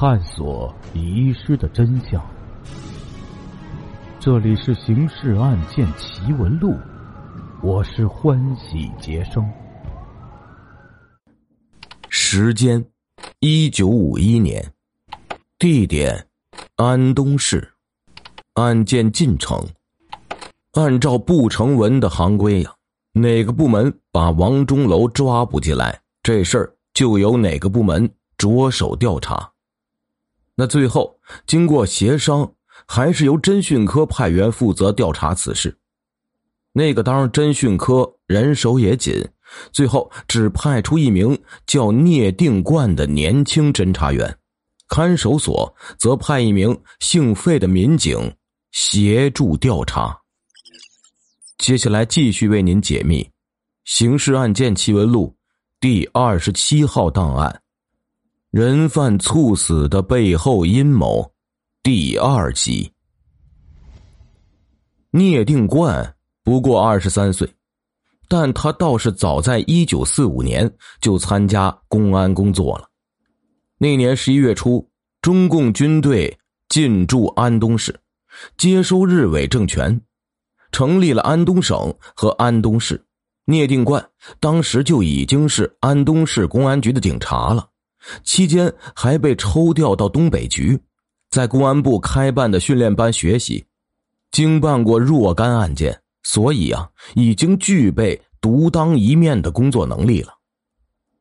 [0.00, 2.18] 探索遗失的真相。
[4.18, 6.70] 这里是《刑事案件奇闻录》，
[7.62, 9.46] 我是欢喜杰生。
[12.08, 12.82] 时间：
[13.40, 14.72] 一九五一年，
[15.58, 16.26] 地点：
[16.76, 17.70] 安东市。
[18.54, 19.62] 案件进程：
[20.72, 22.72] 按照不成文的行规呀，
[23.12, 29.46] 哪个部门把王钟楼抓捕进来，这事儿就由哪个部门着手调查。
[30.54, 32.52] 那最后经过协商。
[32.92, 35.72] 还是由侦讯科派员负责调查此事。
[36.72, 39.14] 那个当侦讯科人手也紧，
[39.70, 44.36] 最后只派出一名叫聂定冠的年轻侦查员，
[44.88, 48.34] 看守所则派一名姓费的民警
[48.72, 50.18] 协助调查。
[51.58, 53.22] 接下来继续为您解密
[53.84, 55.28] 《刑事案件奇闻录》
[55.78, 57.62] 第二十七号档案：
[58.50, 61.32] 人犯猝死的背后阴谋。
[61.84, 62.90] 第二集，
[65.12, 67.48] 聂定冠不过二十三岁，
[68.26, 70.68] 但他倒是早在一九四五年
[71.00, 72.88] 就参加公安工作了。
[73.78, 74.84] 那年十一月初，
[75.22, 76.36] 中共军队
[76.68, 78.00] 进驻安东市，
[78.56, 80.00] 接收日伪政权，
[80.72, 83.00] 成立了安东省和安东市。
[83.44, 84.04] 聂定冠
[84.40, 87.68] 当时就已经是安东市公安局的警察了，
[88.24, 90.80] 期间还被抽调到东北局。
[91.30, 93.64] 在公安部开办的训练班学习，
[94.32, 100.34] 经办过若干案件，所以啊，已经具备独当一面的工作能力了。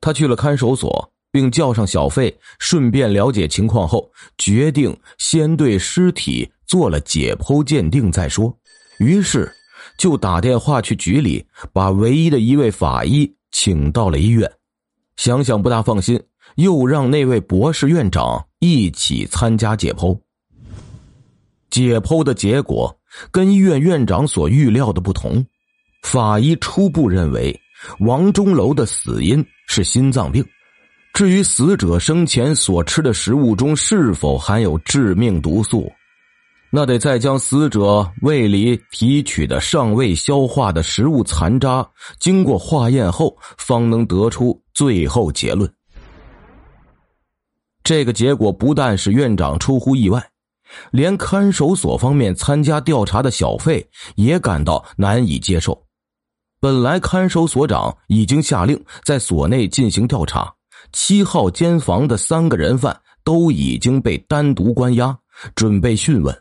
[0.00, 8.56] 他去了看守所，并叫上小费，顺便了解情况后，决定先对尸体做了解剖鉴定再说。
[9.00, 9.52] 于是，
[9.98, 14.48] 就打电话去局里，把唯一的一位法医请到了医院。
[15.16, 16.22] 想想不大放心。
[16.54, 20.18] 又让那位博士院长一起参加解剖。
[21.68, 22.96] 解剖的结果
[23.30, 25.44] 跟医院院长所预料的不同，
[26.02, 27.58] 法医初步认为
[27.98, 30.42] 王钟楼的死因是心脏病。
[31.12, 35.92] 至于死者生前所吃的食物中是否含有致命毒素，
[36.70, 41.88] 那得再将死者胃里提取的尚未消化的食物残渣
[42.18, 45.72] 经过化验后，方能得出最后结论。
[47.82, 50.28] 这个结果不但使院长出乎意外，
[50.90, 55.80] 连看守所方面参加调查的小费也感到难以接受。
[56.58, 60.52] 本来看守所长已经下令在所内进行调查，
[60.92, 65.16] 七号监房的三个人犯都已经被单独关押，
[65.54, 66.36] 准备讯问。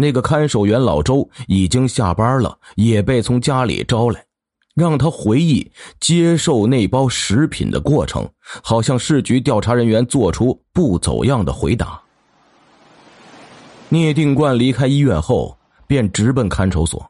[0.00, 4.24] 那个看守员老周已经下班了，也被从家里招来。
[4.76, 8.24] 让他回忆接受那包食品的过程，
[8.62, 12.00] 好像市局调查人员做出不走样的回答。
[13.88, 17.04] 聂定冠离开医院后，便直奔看守所，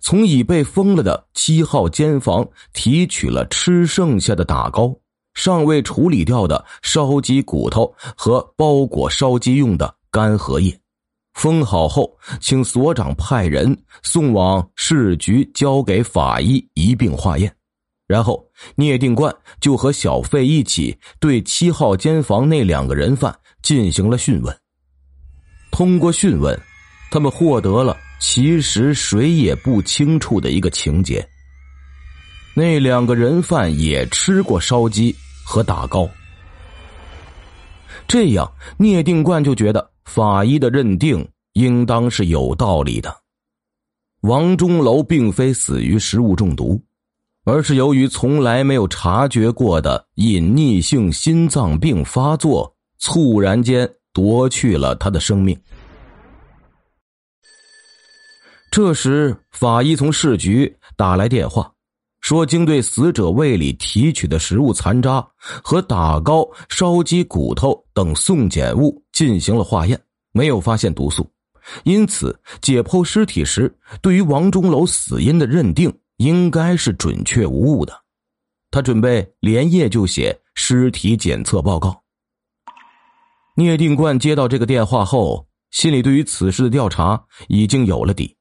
[0.00, 4.92] 从已被封了的七号监房提取了吃剩下的打糕、
[5.34, 10.76] 尚未处理掉的烧鸡骨头和包裹烧鸡用的干荷叶。
[11.36, 12.10] 封好后，
[12.40, 17.54] 请所长派人送往市局，交给法医一并化验。
[18.06, 18.42] 然后，
[18.74, 24.58] 聂定冠就和小费一起对七号监房那两个人犯进行了讯问。
[25.70, 26.58] 通过讯问，
[27.10, 31.22] 他们获得了其实谁也不清楚的一个情节：
[32.54, 35.14] 那两个人犯也吃过烧鸡
[35.44, 36.08] 和打糕。
[38.08, 39.90] 这样，聂定冠就觉得。
[40.06, 43.14] 法医的认定应当是有道理的，
[44.22, 46.80] 王钟楼并非死于食物中毒，
[47.44, 55.58] 而是由于从来没有察觉过的隐匿性心脏病发作，猝然间夺去了他的生命。
[58.70, 61.70] 这时，法医从市局打来电话。
[62.20, 65.24] 说，经对死者胃里提取的食物残渣
[65.62, 69.98] 和打糕、烧鸡骨头等送检物进行了化验，
[70.32, 71.26] 没有发现毒素，
[71.84, 77.98] 因此解剖尸体时，对于王钟楼死因的认定应该是准确无误的。
[78.70, 82.02] 他准备连夜就写尸体检测报告。
[83.56, 88.36] 聂定冠接到这个电话后，心里对于此事的调查已经有了底，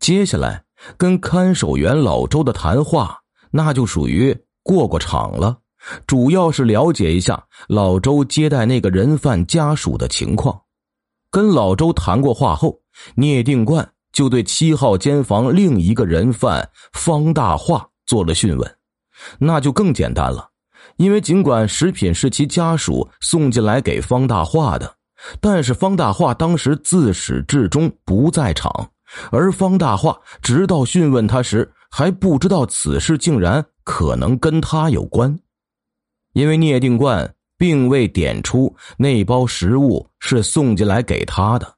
[0.00, 0.64] 接下来。
[0.96, 3.20] 跟看守员老周的谈话，
[3.52, 5.60] 那就属于过过场了。
[6.06, 10.60] 主要是了解一下老周接待那个人犯家属的情况。
[11.30, 12.80] 跟老周谈过话后，
[13.14, 18.76] 聂定冠就对七号监房另一个人犯方大化做了讯问。
[19.38, 20.48] 那就更简单了，
[20.96, 24.94] 因为尽管食品是其家属送进来给方大化的，
[25.40, 28.90] 但是方大化当时自始至终不在场，
[29.30, 35.38] 而方大化直到讯问他时还不知道此事竟然可能跟他有关，
[36.32, 41.74] 因为聂定冠并未点出那包食物是送进来给他的，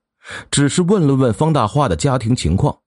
[0.50, 2.78] 只是问了问方大化的家庭情况，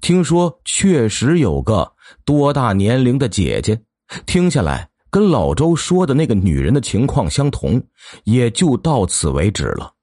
[0.00, 1.92] 听说确实有个
[2.24, 3.80] 多大年龄的姐姐，
[4.26, 4.88] 听下来。
[5.10, 7.82] 跟老周说的那个女人的情况相同，
[8.24, 9.94] 也就到此为止了。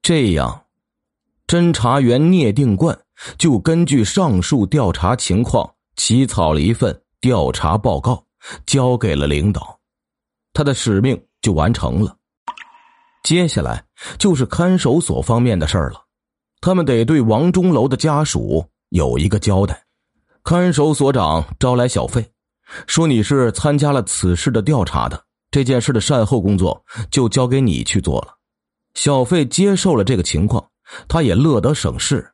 [0.00, 0.66] 这样，
[1.48, 2.96] 侦查员聂定冠
[3.36, 8.24] 就根据上述调查情况起草了一份调查报告，
[8.64, 9.77] 交给了领导，
[10.58, 12.16] 他的使命就完成了。
[13.22, 13.84] 接下来
[14.18, 16.02] 就是看守所方面的事儿了，
[16.60, 19.80] 他们得对王钟楼的家属有一个交代。
[20.42, 22.28] 看守所长招来小费。
[22.88, 25.22] 说你是参加了此事的调查的，
[25.52, 28.34] 这件事的善后工作就交给你去做了。
[28.94, 30.68] 小费接受了这个情况，
[31.06, 32.28] 他也乐得省事，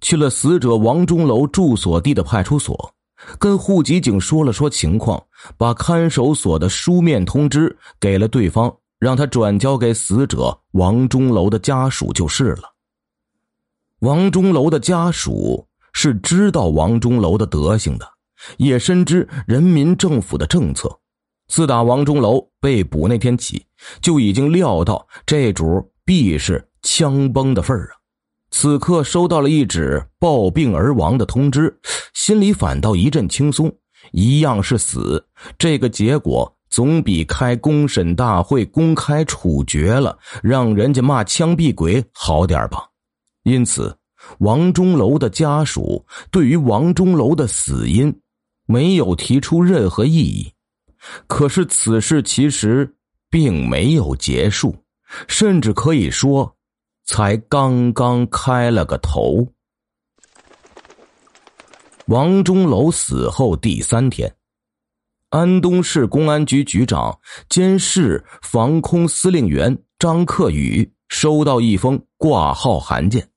[0.00, 2.94] 去了死者王钟楼住所地的派出所，
[3.38, 5.22] 跟户籍警说了说情况，
[5.56, 12.74] 把看守所的书面通知给了对方，让他转交给死者王钟楼的家属就是了。
[14.00, 18.06] 王钟楼的家属是知道王钟楼的德行的。
[18.58, 20.94] 也深知人民政府的政策，
[21.48, 23.64] 自打王钟楼被捕那天起，
[24.02, 27.95] 就已经料到这主必是枪崩的份儿啊！
[28.58, 31.78] 此刻收到了一纸暴病而亡的通知，
[32.14, 33.70] 心里反倒一阵轻松。
[34.12, 35.22] 一样是死，
[35.58, 42.78] 这个结果总比开公审大会公开处决了，让人家骂枪毙鬼好点吧。
[43.42, 43.94] 因此，
[44.38, 48.10] 王钟楼的家属对于王钟楼的死因。
[48.64, 50.50] 没有提出任何异议，
[51.26, 52.90] 可是此事其实
[53.28, 54.74] 并没有结束，
[55.28, 56.55] 甚至可以说，
[57.06, 59.46] 才刚刚开了个头。
[62.06, 64.36] 王钟楼死后第三天，
[65.30, 67.18] 安东市公安局局长
[67.48, 73.28] 兼市防空司令员张克宇收到一封挂号函件，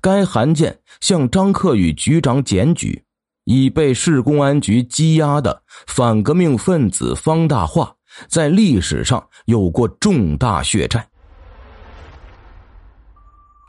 [0.00, 3.02] 该函件向张克宇局长检举。
[3.48, 7.94] 已被市公安局羁押的反革命分子方大化，
[8.28, 11.08] 在历史上有过重大血债。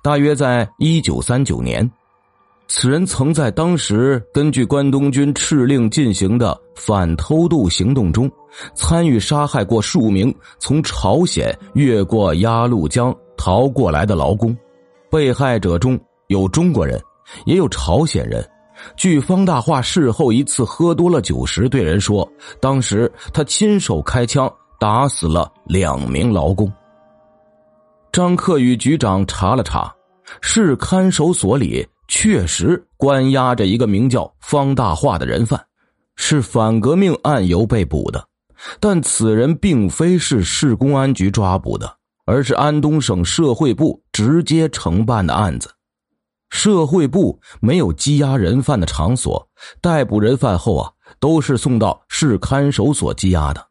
[0.07, 1.92] 大约在一九三九年，
[2.69, 8.31] 此人曾在当时根据关东军敕令进行的反偷渡行动中，
[8.74, 14.57] 参与杀害过数名从朝鲜越过鸭绿江逃过来的劳工。
[15.12, 16.98] 被害者中有中国人，
[17.45, 18.50] 也有朝鲜人。
[18.95, 22.25] 据方大化事后一次喝多了酒时对人说，
[22.62, 24.50] 当时他亲手开枪
[24.80, 26.71] 打死了两名劳工。
[28.10, 29.94] 张克宇局长查了查，
[30.41, 35.63] 市看守所里确实关押着一个名叫方大化的人犯，
[36.15, 38.27] 是反革命案由被捕的，
[38.79, 45.69] 但此人并非是市公安局抓捕的，而是安东省社会部直接承办的案子。
[46.50, 49.47] 社会部没有羁押人犯的场所，
[49.81, 53.68] 逮捕人犯后啊，都是送到市看守所羁押的。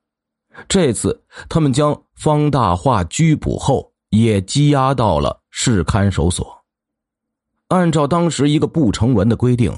[0.68, 6.46] 这次他们将方大化拘捕后，也羁押到了市看守所。
[7.68, 9.72] 按照当时一个不成文的规定，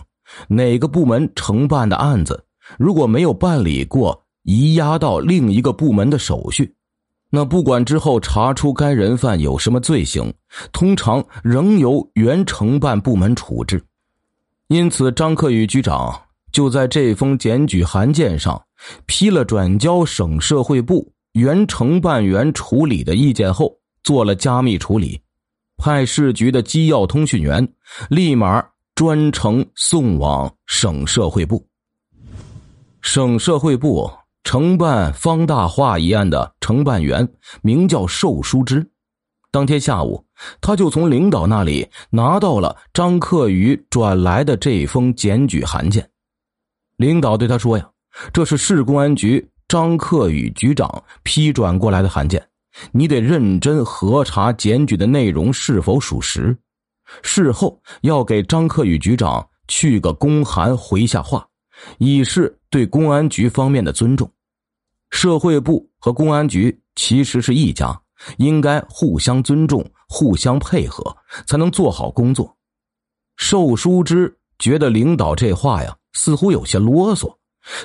[0.48, 2.44] 哪个部门承办的案子，
[2.78, 6.74] 如果没有办理过移押到另一个部门的手续。
[7.30, 10.32] 那不管之后查出该人犯有什么罪行，
[10.72, 13.82] 通常仍由原承办部门处置。
[14.68, 16.18] 因此，张克宇局长
[16.52, 18.62] 就在这封检举函件上
[19.06, 25.20] 批了转交省社会部原承办员处理的意见后，做了加密处理，
[25.76, 27.66] 派市局的机要通讯员
[28.08, 28.64] 立马
[28.94, 31.66] 专程送往省社会部。
[33.02, 34.10] 省社会部。
[34.44, 37.28] 承办方大化一案的承办员
[37.60, 38.88] 名叫寿书之，
[39.50, 40.24] 当天下午，
[40.62, 46.08] 他就从领导那里拿到了张克宇转来的这封检举函件。
[46.96, 47.86] 领导对他说：“呀，
[48.32, 52.47] 这是市公安局张克宇局长批转过来的函件，
[52.92, 56.56] 你得认真核查检举的内容是否属实。
[57.22, 61.46] 事后要给张克宇局长去个公函回下话，
[61.98, 64.30] 以示对公安局方面的尊重。”
[65.10, 67.98] 社会部和公安局其实是一家，
[68.36, 71.16] 应该互相尊重、互相配合，
[71.46, 72.54] 才能做好工作。
[73.36, 77.34] 寿书之觉得领导这话呀，似乎有些啰嗦，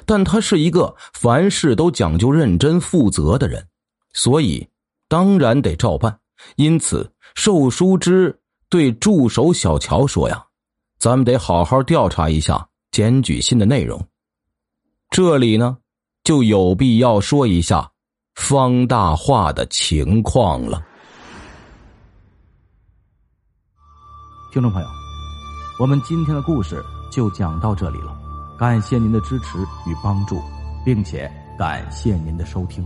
[0.05, 3.65] 但他是一个凡事都讲究认真负责的人，
[4.11, 4.67] 所以
[5.13, 6.19] 当然得照办。
[6.55, 8.35] 因此，寿书之
[8.67, 10.43] 对助手小乔说：“呀，
[10.97, 14.03] 咱们得好好调查一下检举信的内容。
[15.11, 15.77] 这里呢，
[16.23, 17.91] 就有必要说一下
[18.33, 20.83] 方大化的情况了。”
[24.51, 24.87] 听众朋友，
[25.79, 28.19] 我们今天的故事就讲到这里了。
[28.57, 30.41] 感谢您的支持与帮助，
[30.83, 32.83] 并且感谢您的收听。